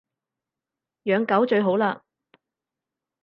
[1.03, 2.01] 養狗最好喇